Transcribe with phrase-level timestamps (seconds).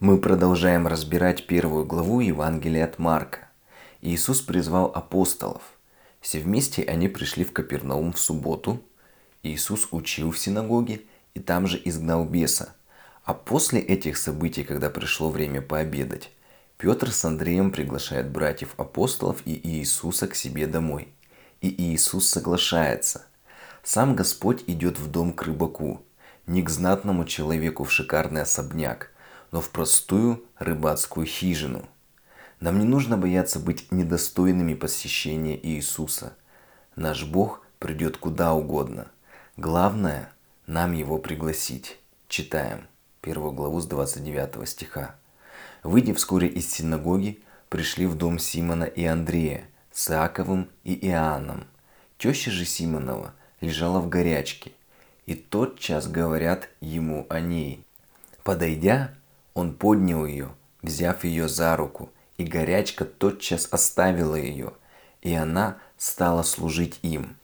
[0.00, 3.48] Мы продолжаем разбирать первую главу Евангелия от Марка.
[4.00, 5.62] Иисус призвал апостолов.
[6.20, 8.80] Все вместе они пришли в Капернаум в субботу.
[9.42, 11.02] Иисус учил в синагоге
[11.34, 12.76] и там же изгнал беса.
[13.24, 16.30] А после этих событий, когда пришло время пообедать,
[16.76, 21.08] Петр с Андреем приглашает братьев апостолов и Иисуса к себе домой.
[21.60, 23.26] И Иисус соглашается.
[23.82, 26.02] Сам Господь идет в дом к рыбаку,
[26.46, 29.10] не к знатному человеку в шикарный особняк–
[29.50, 31.88] но в простую рыбацкую хижину.
[32.60, 36.34] Нам не нужно бояться быть недостойными посещения Иисуса.
[36.96, 39.06] Наш Бог придет куда угодно.
[39.56, 40.32] Главное–
[40.66, 41.98] нам Его пригласить.
[42.28, 42.86] Читаем
[43.20, 45.14] первую главу с 29 стиха.
[45.82, 51.66] Выйдя вскоре из синагоги, пришли в дом Симона и Андрея с Иаковым и Иоанном.
[52.18, 54.72] Теща же Симонова лежала в горячке,
[55.26, 57.84] и тот час говорят ему о ней.
[58.44, 59.14] Подойдя,
[59.58, 60.50] он поднял ее,
[60.82, 64.72] взяв ее за руку, и горячка тотчас оставила ее,
[65.20, 67.36] и она стала служить им.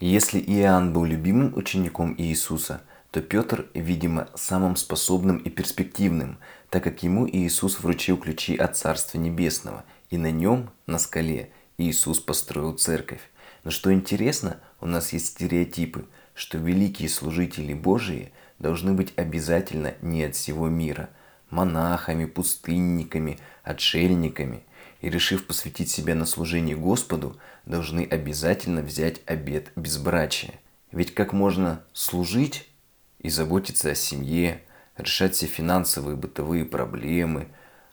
[0.00, 6.38] Если Иоанн был любимым учеником Иисуса, то Петр, видимо, самым способным и перспективным,
[6.70, 12.18] так как ему Иисус вручил ключи от Царства Небесного, и на нем, на скале, Иисус
[12.18, 13.22] построил церковь.
[13.62, 20.24] Но что интересно, у нас есть стереотипы, что великие служители Божии должны быть обязательно не
[20.24, 21.10] от всего мира–
[21.50, 24.62] монахами, пустынниками, отшельниками
[25.00, 30.54] и, решив посвятить себя на служение Господу, должны обязательно взять обет безбрачия.
[30.92, 32.68] Ведь как можно служить
[33.18, 34.62] и заботиться о семье,
[34.96, 37.48] решать все финансовые бытовые проблемы,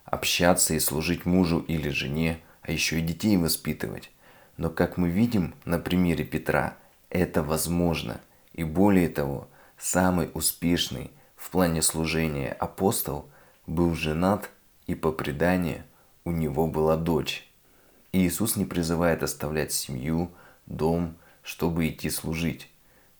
[0.05, 4.11] общаться и служить мужу или жене, а еще и детей воспитывать.
[4.58, 6.75] Но как мы видим на примере Петра,
[7.09, 8.19] это возможно.
[8.53, 9.47] И более того,
[9.78, 13.30] самый успешный в плане служения апостол–
[13.68, 14.50] был женат,
[14.88, 15.84] и по преданию
[16.23, 17.48] у него была дочь.
[18.14, 20.32] И Иисус не призывает оставлять семью,
[20.66, 22.69] дом, чтобы идти служить.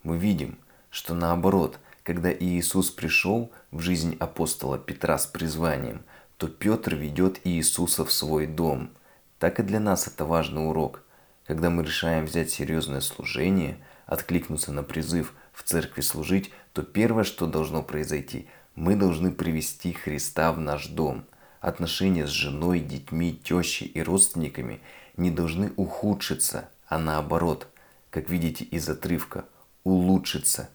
[0.04, 0.58] Мы видим,
[0.90, 6.04] что наоборот, когда Иисус пришел в жизнь апостола Петра с призванием,
[6.38, 8.92] то Петр ведет Иисуса в свой дом.
[9.40, 11.04] Так и для нас это важный урок.
[11.46, 17.48] Когда мы решаем взять серьезное служение, откликнуться на призыв в церкви служить, то первое, что
[17.48, 21.26] должно произойти, мы должны привести Христа в наш дом.
[21.62, 24.82] Отношения с женой, детьми, тещей и родственниками
[25.18, 27.68] не должны ухудшиться, а наоборот,
[28.12, 29.46] как видите из отрывка,
[29.84, 30.70] улучшиться.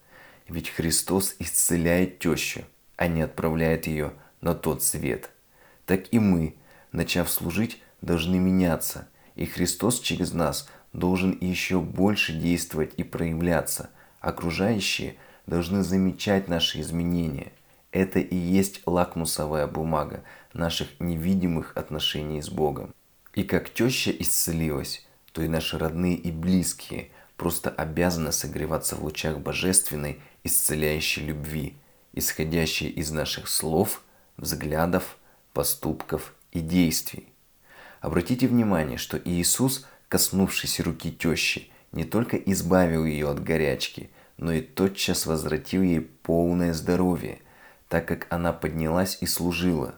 [0.49, 2.63] Ведь Христос исцеляет тещу,
[2.97, 5.31] а не отправляет ее на тот свет.
[5.87, 6.57] Так и мы,
[6.91, 13.91] начав служить, должны меняться, и Христос через нас должен еще больше действовать и проявляться.
[14.19, 15.15] Окружающие
[15.47, 17.53] должны замечать наши изменения–
[17.93, 22.95] это и есть лакмусовая бумага наших невидимых отношений с Богом.
[23.35, 29.39] И как теща исцелилась, то и наши родные и близкие просто обязаны согреваться в лучах
[29.39, 31.77] божественной исцеляющей любви,
[32.13, 34.03] исходящей из наших слов,
[34.37, 35.17] взглядов,
[35.53, 37.29] поступков и действий.
[38.01, 44.63] Обратите внимание, что Иисус, коснувшись руки тещи, не только избавил ее от горячки, но и
[44.63, 47.39] тотчас возвратил ей полное здоровье–
[47.93, 49.97] так как она поднялась и служила.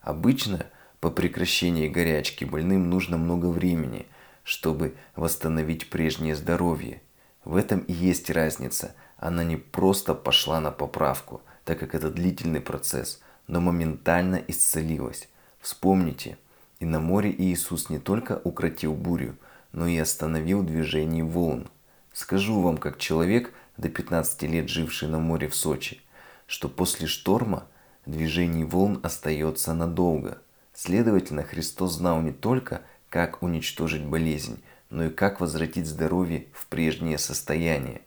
[0.00, 0.64] Обычно
[0.98, 4.06] по прекращении горячки больным нужно много времени,
[4.44, 7.02] чтобы восстановить прежнее здоровье.
[7.44, 8.94] В этом и есть разница.
[9.18, 15.28] Она не просто пошла на поправку, так как это длительный процесс, но моментально исцелилась.
[15.60, 16.38] Вспомните,
[16.80, 19.36] и на море Иисус не только укротил бурю,
[19.72, 21.68] но и остановил движение волн.
[22.14, 26.00] Скажу вам, как человек, до 15 лет живший на море в Сочи,
[26.46, 27.66] что после шторма
[28.06, 30.38] движение волн остается надолго.
[30.72, 37.18] Следовательно, Христос знал не только, как уничтожить болезнь, но и как возвратить здоровье в прежнее
[37.18, 38.02] состояние.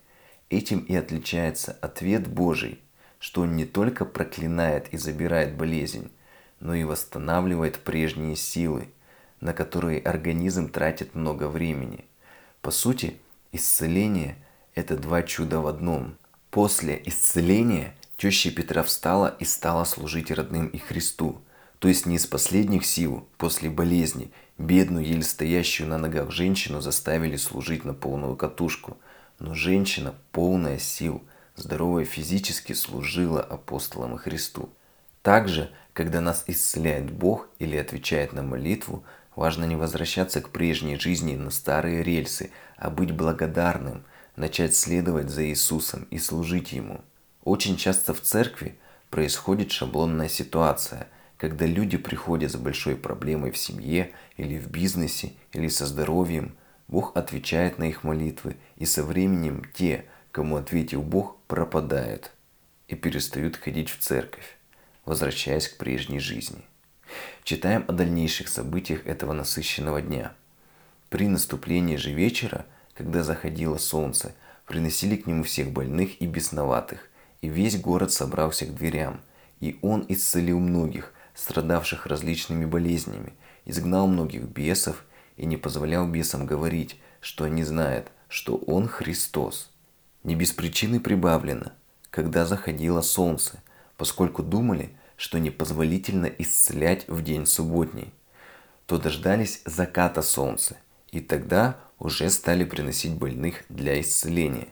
[0.50, 2.80] Этим и отличается ответ Божий,
[3.18, 6.10] что Он не только проклинает и забирает болезнь,
[6.60, 8.88] но и восстанавливает прежние силы,
[9.40, 12.04] на которые организм тратит много времени.
[12.60, 13.18] По сути,
[13.52, 14.36] исцеление–
[14.74, 16.16] это два чуда в одном.
[16.50, 21.40] После исцеления Теща Петра встала и стала служить родным и Христу,
[21.78, 27.36] то есть не из последних сил, после болезни, бедную, еле стоящую на ногах женщину заставили
[27.36, 28.96] служить на полную катушку.
[29.38, 31.22] Но женщина, полная сил,
[31.54, 34.68] здоровая физически, служила апостолам и Христу.
[35.22, 39.04] Также, когда нас исцеляет Бог или отвечает на молитву,
[39.36, 44.02] важно не возвращаться к прежней жизни на старые рельсы, а быть благодарным,
[44.34, 47.04] начать следовать за Иисусом и служить Ему.
[47.44, 48.76] Очень часто в церкви
[49.10, 55.68] происходит шаблонная ситуация, когда люди приходят с большой проблемой в семье или в бизнесе или
[55.68, 56.56] со здоровьем,
[56.88, 62.32] Бог отвечает на их молитвы, и со временем те, кому ответил Бог, пропадают
[62.88, 64.56] и перестают ходить в церковь,
[65.04, 66.62] возвращаясь к прежней жизни.
[67.44, 70.32] Читаем о дальнейших событиях этого насыщенного дня.
[71.08, 74.34] При наступлении же вечера, когда заходило солнце,
[74.66, 77.07] приносили к нему всех больных и бесноватых,
[77.40, 79.20] и весь город собрался к дверям,
[79.60, 85.04] и он исцелил многих, страдавших различными болезнями, изгнал многих бесов
[85.36, 89.70] и не позволял бесам говорить, что они знают, что он Христос.
[90.24, 91.72] Не без причины прибавлено,
[92.10, 93.62] когда заходило солнце,
[93.96, 98.12] поскольку думали, что непозволительно исцелять в день субботний,
[98.86, 100.76] то дождались заката солнца,
[101.10, 104.68] и тогда уже стали приносить больных для исцеления.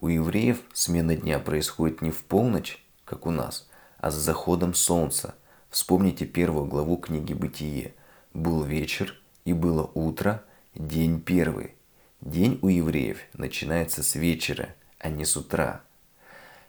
[0.00, 3.68] У евреев смена дня происходит не в полночь, как у нас,
[3.98, 5.34] а с заходом солнца.
[5.70, 7.94] Вспомните первую главу книги «Бытие».
[8.32, 11.74] Был вечер, и было утро, день первый.
[12.20, 14.68] День у евреев начинается с вечера,
[15.00, 15.80] а не с утра.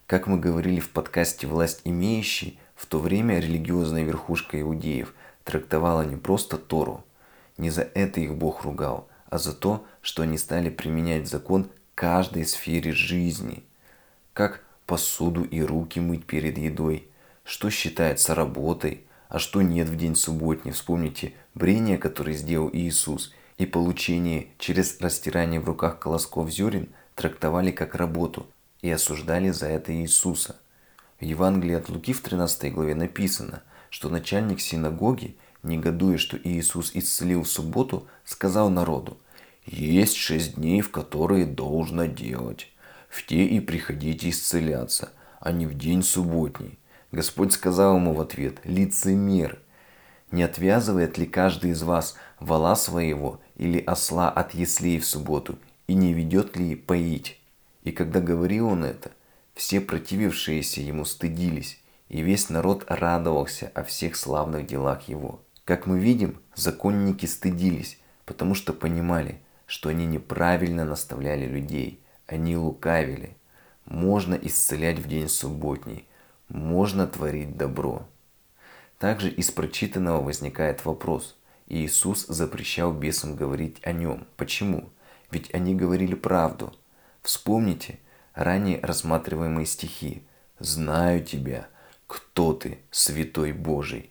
[0.07, 6.15] Как мы говорили в подкасте «Власть имеющий», в то время религиозная верхушка иудеев трактовала не
[6.15, 7.03] просто Тору.
[7.57, 12.45] Не за это их Бог ругал, а за то, что они стали применять закон каждой
[12.45, 13.61] сфере жизни.
[14.31, 17.09] Как посуду и руки мыть перед едой,
[17.43, 20.71] что считается работой, а что нет в день субботний.
[20.71, 27.95] Вспомните брение, которое сделал Иисус, и получение через растирание в руках колосков зерен трактовали как
[27.95, 28.47] работу
[28.81, 30.55] и осуждали за это Иисуса.
[31.19, 37.43] В Евангелии от Луки в 13 главе написано, что начальник синагоги, негодуя, что Иисус исцелил
[37.43, 39.17] в субботу, сказал народу–
[39.77, 42.71] есть шесть дней, в которые должно делать.
[43.09, 46.77] В те и приходите исцеляться, а не в день субботний.
[47.11, 49.59] Господь сказал ему в ответ, лицемер,
[50.31, 55.57] не отвязывает ли каждый из вас вала своего или осла от яслей в субботу,
[55.87, 57.39] и не ведет ли поить?
[57.83, 59.11] И когда говорил он это,
[59.55, 61.79] все противившиеся ему стыдились,
[62.09, 65.41] и весь народ радовался о всех славных делах его.
[65.65, 69.39] Как мы видим, законники стыдились, потому что понимали,
[69.69, 73.37] что они неправильно наставляли людей, они лукавили.
[73.85, 76.07] Можно исцелять в день субботний,
[76.47, 78.07] можно творить добро.
[78.97, 81.37] Также из прочитанного возникает вопрос.
[81.67, 84.25] Иисус запрещал бесам говорить о нем.
[84.37, 84.89] Почему?
[85.29, 86.73] Ведь они говорили правду.
[87.21, 87.99] Вспомните
[88.33, 90.23] ранее рассматриваемые стихи.
[90.57, 91.67] «Знаю тебя,
[92.07, 94.09] кто ты, святой Божий».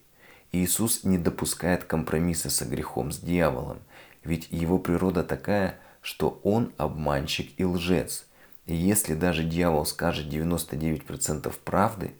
[0.52, 3.80] Иисус не допускает компромисса со грехом, с дьяволом.
[4.24, 8.26] Ведь его природа такая, что он обманщик и лжец.
[8.66, 12.12] И если даже дьявол скажет 99% правды,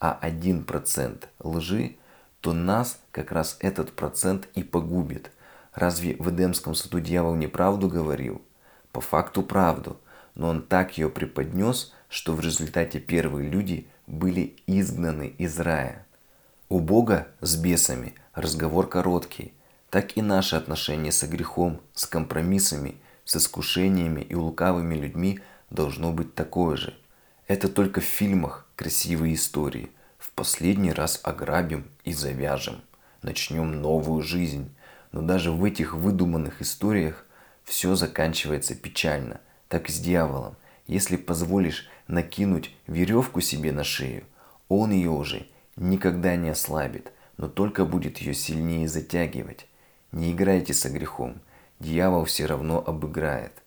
[0.00, 1.96] а 1% лжи,
[2.40, 5.30] то нас как раз этот процент и погубит.
[5.72, 8.42] Разве в Эдемском саду дьявол неправду говорил?
[8.92, 9.98] По факту правду,
[10.34, 16.06] но он так ее преподнес, что в результате первые люди были изгнаны из рая.
[16.68, 19.54] У Бога с бесами разговор короткий–
[19.94, 25.38] так и наши отношения со грехом, с компромиссами, с искушениями и лукавыми людьми
[25.70, 26.94] должно быть такое же.
[27.46, 29.92] Это только в фильмах красивые истории.
[30.18, 32.80] В последний раз ограбим и завяжем.
[33.22, 34.68] Начнем новую жизнь.
[35.12, 37.24] Но даже в этих выдуманных историях
[37.62, 39.40] все заканчивается печально.
[39.68, 40.56] Так и с дьяволом.
[40.88, 44.24] Если позволишь накинуть веревку себе на шею,
[44.68, 49.68] он ее уже никогда не ослабит, но только будет ее сильнее затягивать.
[50.14, 51.40] Не играйте со грехом,
[51.80, 53.64] дьявол все равно обыграет.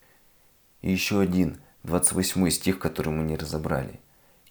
[0.81, 3.99] И еще один, 28 стих, который мы не разобрали.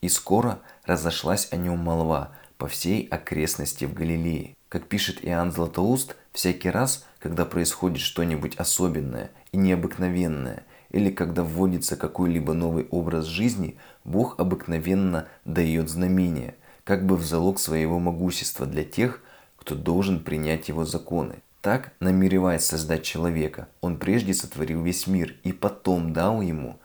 [0.02, 4.56] «И скоро разошлась о нем молва по всей окрестности в Галилее».
[4.68, 11.96] Как пишет Иоанн Златоуст, всякий раз, когда происходит что-нибудь особенное и необыкновенное, или когда вводится
[11.96, 18.84] какой-либо новый образ жизни, Бог обыкновенно дает знамение, как бы в залог своего могущества для
[18.84, 19.22] тех,
[19.56, 21.36] кто должен принять его законы.
[21.66, 26.78] Так, намереваясь создать человека, он прежде сотворил весь мир и потом дал ему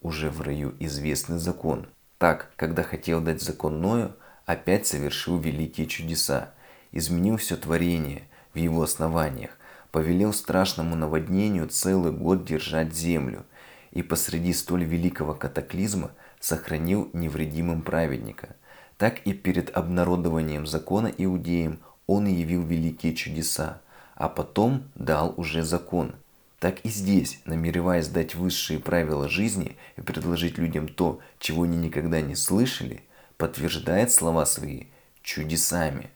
[0.00, 1.88] уже в раю известный закон.
[2.18, 4.14] Так, когда хотел дать закон Ною,
[4.46, 6.52] опять совершил великие чудеса,
[6.92, 9.50] изменил все творение в его основаниях,
[9.90, 13.44] повелел страшному наводнению целый год держать землю
[13.90, 18.54] и посреди столь великого катаклизма сохранил невредимым праведника.
[18.98, 23.80] Так и перед обнародованием закона иудеям он явил великие чудеса,
[24.18, 26.16] а потом дал уже закон.
[26.58, 32.20] Так и здесь, намереваясь дать высшие правила жизни и предложить людям то, чего они никогда
[32.20, 33.04] не слышали,
[33.36, 34.86] подтверждает слова свои
[35.22, 36.10] чудесами.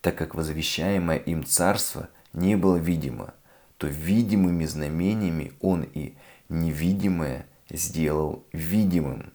[0.00, 3.34] так как возвещаемое им царство не было видимо,
[3.76, 6.14] то видимыми знамениями он и
[6.48, 9.32] невидимое сделал видимым.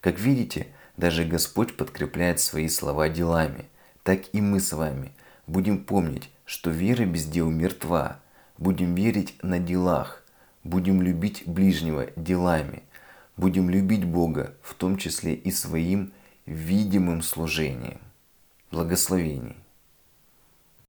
[0.00, 3.66] Как видите, даже Господь подкрепляет свои слова делами.
[4.02, 5.12] Так и мы с вами
[5.46, 8.18] будем помнить, что вера без дел мертва.
[8.58, 10.24] Будем верить на делах.
[10.64, 12.82] Будем любить ближнего делами.
[13.36, 16.12] Будем любить Бога, в том числе и своим
[16.46, 18.00] видимым служением.
[18.72, 19.54] Благословений.